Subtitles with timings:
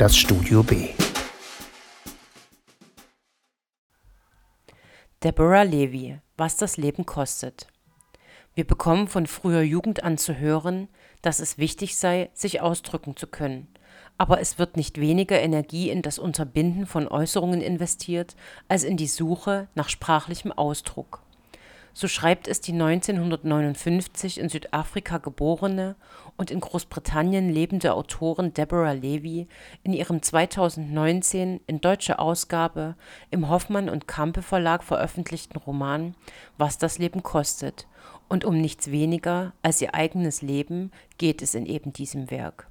[0.00, 0.88] das Studio B.
[5.22, 7.66] Deborah Levy, was das Leben kostet.
[8.54, 10.88] Wir bekommen von früher Jugend an zu hören,
[11.20, 13.68] dass es wichtig sei, sich ausdrücken zu können.
[14.16, 18.36] Aber es wird nicht weniger Energie in das Unterbinden von Äußerungen investiert,
[18.68, 21.20] als in die Suche nach sprachlichem Ausdruck.
[21.92, 25.96] So schreibt es die 1959 in Südafrika geborene
[26.36, 29.48] und in Großbritannien lebende Autorin Deborah Levy
[29.82, 32.94] in ihrem 2019 in deutscher Ausgabe
[33.30, 36.14] im Hoffmann und Campe Verlag veröffentlichten Roman
[36.58, 37.86] Was das Leben kostet.
[38.28, 42.68] Und um nichts weniger als ihr eigenes Leben geht es in eben diesem Werk.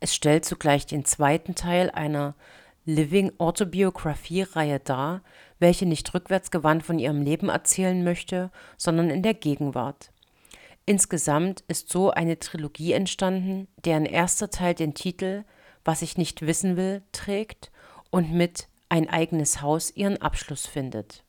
[0.00, 2.34] Es stellt zugleich den zweiten Teil einer
[2.84, 5.22] Living Autobiography-Reihe dar,
[5.58, 10.10] welche nicht rückwärtsgewandt von ihrem Leben erzählen möchte, sondern in der Gegenwart.
[10.86, 15.44] Insgesamt ist so eine Trilogie entstanden, deren erster Teil den Titel
[15.84, 17.70] Was ich nicht wissen will trägt
[18.10, 21.24] und mit Ein eigenes Haus ihren Abschluss findet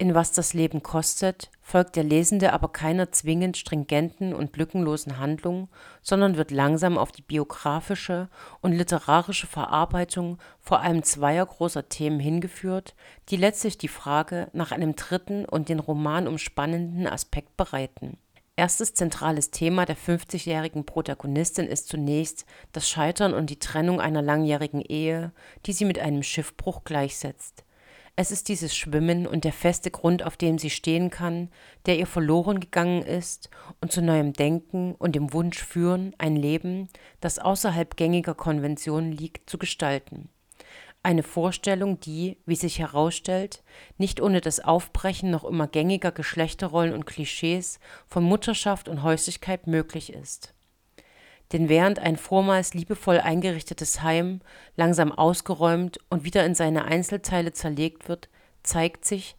[0.00, 5.68] in Was das Leben kostet folgt der Lesende aber keiner zwingend stringenten und lückenlosen Handlung,
[6.02, 8.28] sondern wird langsam auf die biografische
[8.60, 12.94] und literarische Verarbeitung vor allem zweier großer Themen hingeführt,
[13.28, 18.18] die letztlich die Frage nach einem dritten und den Roman umspannenden Aspekt bereiten.
[18.54, 24.80] Erstes zentrales Thema der 50-jährigen Protagonistin ist zunächst das Scheitern und die Trennung einer langjährigen
[24.80, 25.32] Ehe,
[25.66, 27.64] die sie mit einem Schiffbruch gleichsetzt
[28.20, 31.50] es ist dieses Schwimmen und der feste Grund, auf dem sie stehen kann,
[31.86, 33.48] der ihr verloren gegangen ist
[33.80, 36.88] und zu neuem Denken und dem Wunsch führen, ein Leben,
[37.20, 40.30] das außerhalb gängiger Konventionen liegt, zu gestalten.
[41.04, 43.62] Eine Vorstellung, die, wie sich herausstellt,
[43.98, 50.12] nicht ohne das Aufbrechen noch immer gängiger Geschlechterrollen und Klischees von Mutterschaft und Häuslichkeit möglich
[50.12, 50.54] ist
[51.52, 54.40] denn während ein vormals liebevoll eingerichtetes Heim
[54.76, 58.28] langsam ausgeräumt und wieder in seine Einzelteile zerlegt wird,
[58.62, 59.36] zeigt sich,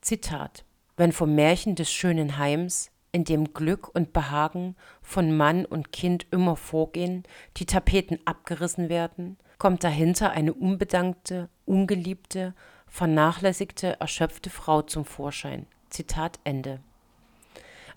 [0.00, 0.64] Zitat,
[0.96, 6.26] wenn vom Märchen des schönen Heims, in dem Glück und Behagen von Mann und Kind
[6.30, 7.24] immer vorgehen,
[7.58, 12.54] die Tapeten abgerissen werden, kommt dahinter eine unbedankte, ungeliebte,
[12.88, 15.66] vernachlässigte, erschöpfte Frau zum Vorschein.
[15.90, 16.80] Zitat Ende.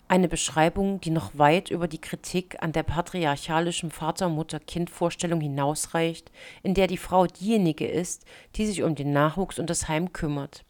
[0.08, 6.30] Eine Beschreibung, die noch weit über die Kritik an der patriarchalischen Vater-Mutter-Kind-Vorstellung hinausreicht,
[6.62, 8.24] in der die Frau diejenige ist,
[8.54, 10.65] die sich um den Nachwuchs und das Heim kümmert.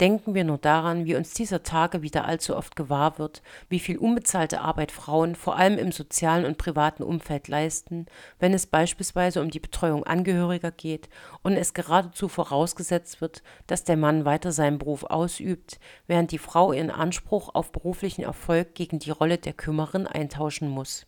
[0.00, 3.96] Denken wir nur daran, wie uns dieser Tage wieder allzu oft gewahr wird, wie viel
[3.96, 8.06] unbezahlte Arbeit Frauen vor allem im sozialen und privaten Umfeld leisten,
[8.40, 11.08] wenn es beispielsweise um die Betreuung Angehöriger geht
[11.42, 15.78] und es geradezu vorausgesetzt wird, dass der Mann weiter seinen Beruf ausübt,
[16.08, 21.06] während die Frau ihren Anspruch auf beruflichen Erfolg gegen die Rolle der Kümmerin eintauschen muss.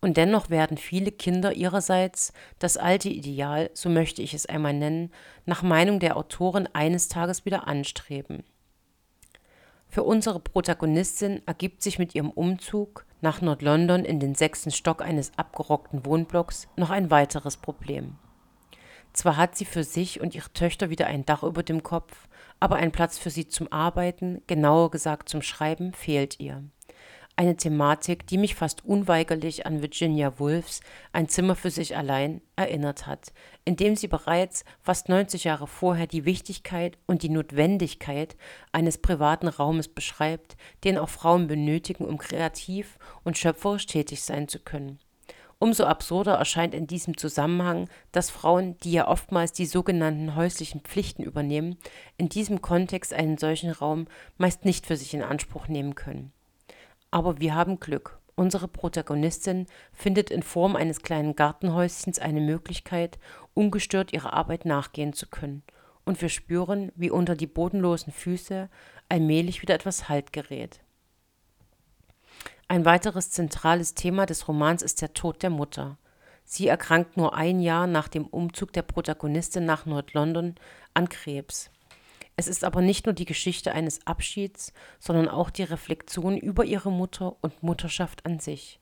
[0.00, 5.12] Und dennoch werden viele Kinder ihrerseits das alte Ideal, so möchte ich es einmal nennen,
[5.46, 8.44] nach Meinung der Autorin eines Tages wieder anstreben.
[9.88, 15.32] Für unsere Protagonistin ergibt sich mit ihrem Umzug nach Nord-London in den sechsten Stock eines
[15.36, 18.16] abgerockten Wohnblocks noch ein weiteres Problem.
[19.14, 22.28] Zwar hat sie für sich und ihre Töchter wieder ein Dach über dem Kopf,
[22.60, 26.62] aber ein Platz für sie zum Arbeiten, genauer gesagt zum Schreiben, fehlt ihr
[27.38, 30.80] eine Thematik, die mich fast unweigerlich an Virginia Woolfs
[31.12, 33.32] Ein Zimmer für sich allein erinnert hat,
[33.64, 38.36] indem sie bereits fast 90 Jahre vorher die Wichtigkeit und die Notwendigkeit
[38.72, 44.58] eines privaten Raumes beschreibt, den auch Frauen benötigen, um kreativ und schöpferisch tätig sein zu
[44.58, 44.98] können.
[45.60, 51.22] Umso absurder erscheint in diesem Zusammenhang, dass Frauen, die ja oftmals die sogenannten häuslichen Pflichten
[51.22, 51.78] übernehmen,
[52.16, 56.32] in diesem Kontext einen solchen Raum meist nicht für sich in Anspruch nehmen können.
[57.10, 58.18] Aber wir haben Glück.
[58.36, 63.18] Unsere Protagonistin findet in Form eines kleinen Gartenhäuschens eine Möglichkeit,
[63.54, 65.64] ungestört ihrer Arbeit nachgehen zu können.
[66.04, 68.68] Und wir spüren, wie unter die bodenlosen Füße
[69.08, 70.80] allmählich wieder etwas Halt gerät.
[72.68, 75.98] Ein weiteres zentrales Thema des Romans ist der Tod der Mutter.
[76.44, 80.54] Sie erkrankt nur ein Jahr nach dem Umzug der Protagonistin nach Nord-London
[80.94, 81.70] an Krebs.
[82.38, 86.92] Es ist aber nicht nur die Geschichte eines Abschieds, sondern auch die Reflexion über ihre
[86.92, 88.78] Mutter und Mutterschaft an sich.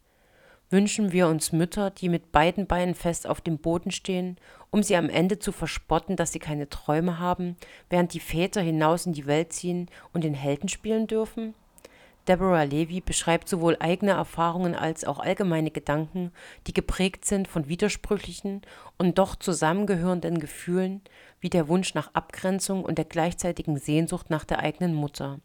[0.68, 4.36] Wünschen wir uns Mütter, die mit beiden Beinen fest auf dem Boden stehen,
[4.70, 7.56] um sie am Ende zu verspotten, dass sie keine Träume haben,
[7.88, 11.54] während die Väter hinaus in die Welt ziehen und den Helden spielen dürfen?
[12.28, 16.32] Deborah Levy beschreibt sowohl eigene Erfahrungen als auch allgemeine Gedanken,
[16.66, 18.62] die geprägt sind von widersprüchlichen
[18.98, 21.02] und doch zusammengehörenden Gefühlen,
[21.40, 25.38] wie der Wunsch nach Abgrenzung und der gleichzeitigen Sehnsucht nach der eigenen Mutter.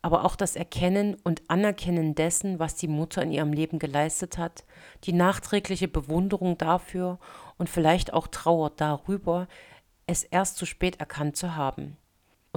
[0.00, 4.64] aber auch das Erkennen und Anerkennen dessen, was die Mutter in ihrem Leben geleistet hat,
[5.04, 7.18] die nachträgliche Bewunderung dafür
[7.58, 9.48] und vielleicht auch Trauer darüber,
[10.06, 11.96] es erst zu spät erkannt zu haben.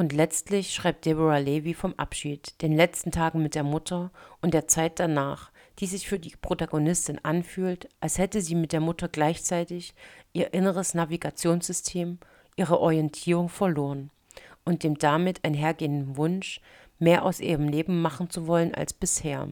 [0.01, 4.09] Und letztlich schreibt Deborah Levy vom Abschied, den letzten Tagen mit der Mutter
[4.41, 8.79] und der Zeit danach, die sich für die Protagonistin anfühlt, als hätte sie mit der
[8.79, 9.93] Mutter gleichzeitig
[10.33, 12.17] ihr inneres Navigationssystem,
[12.55, 14.09] ihre Orientierung verloren
[14.65, 16.61] und dem damit einhergehenden Wunsch,
[16.97, 19.49] mehr aus ihrem Leben machen zu wollen als bisher.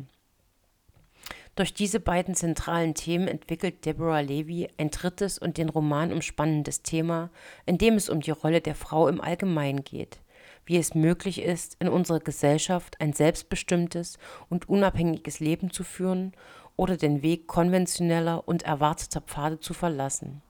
[1.53, 7.29] Durch diese beiden zentralen Themen entwickelt Deborah Levy ein drittes und den Roman umspannendes Thema,
[7.67, 10.21] in dem es um die Rolle der Frau im Allgemeinen geht,
[10.69, 14.19] wie es möglich ist, in unserer Gesellschaft ein selbstbestimmtes
[14.49, 16.31] und unabhängiges Leben zu führen
[16.75, 20.43] oder den Weg konventioneller und erwarteter Pfade zu verlassen.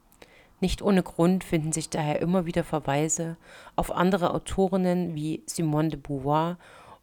[0.59, 3.37] Nicht ohne Grund finden sich daher immer wieder Verweise
[3.77, 6.57] auf andere Autorinnen wie Simone de Beauvoir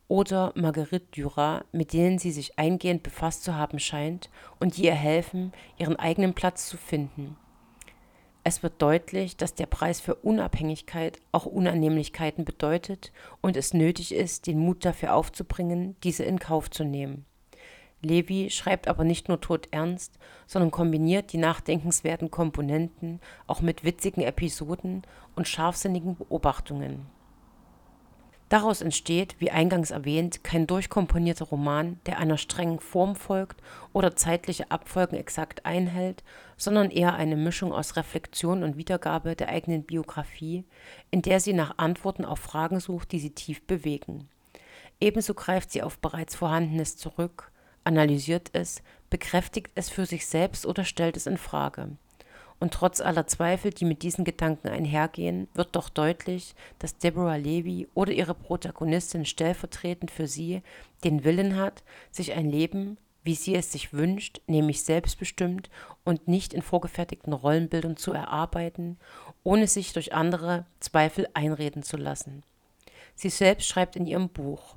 [0.08, 4.28] oder Marguerite Duras, mit denen sie sich eingehend befasst zu haben scheint
[4.60, 7.38] und die ihr helfen, ihren eigenen Platz zu finden.
[8.48, 13.10] Es wird deutlich, dass der Preis für Unabhängigkeit auch Unannehmlichkeiten bedeutet
[13.40, 17.24] und es nötig ist, den Mut dafür aufzubringen, diese in Kauf zu nehmen.
[18.02, 20.16] Levi schreibt aber nicht nur todernst,
[20.46, 25.02] sondern kombiniert die nachdenkenswerten Komponenten auch mit witzigen Episoden
[25.34, 27.06] und scharfsinnigen Beobachtungen.
[28.48, 33.60] Daraus entsteht, wie eingangs erwähnt, kein durchkomponierter Roman, der einer strengen Form folgt
[33.92, 36.22] oder zeitliche Abfolgen exakt einhält,
[36.56, 40.64] sondern eher eine Mischung aus Reflexion und Wiedergabe der eigenen Biografie,
[41.10, 44.28] in der sie nach Antworten auf Fragen sucht, die sie tief bewegen.
[45.00, 47.50] Ebenso greift sie auf bereits Vorhandenes zurück,
[47.82, 51.96] analysiert es, bekräftigt es für sich selbst oder stellt es in Frage.
[52.58, 57.86] Und trotz aller Zweifel, die mit diesen Gedanken einhergehen, wird doch deutlich, dass Deborah Levy
[57.94, 60.62] oder ihre Protagonistin stellvertretend für sie
[61.04, 65.68] den Willen hat, sich ein Leben, wie sie es sich wünscht, nämlich selbstbestimmt
[66.04, 68.98] und nicht in vorgefertigten Rollenbildern zu erarbeiten,
[69.42, 72.44] ohne sich durch andere Zweifel einreden zu lassen.
[73.16, 74.76] Sie selbst schreibt in ihrem Buch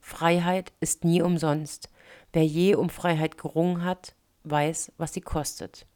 [0.00, 1.90] Freiheit ist nie umsonst.
[2.32, 5.86] Wer je um Freiheit gerungen hat, weiß, was sie kostet.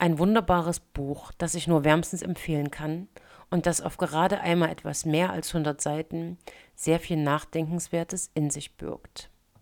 [0.00, 3.06] Ein wunderbares Buch, das ich nur wärmstens empfehlen kann
[3.50, 6.38] und das auf gerade einmal etwas mehr als 100 Seiten
[6.74, 9.28] sehr viel Nachdenkenswertes in sich birgt.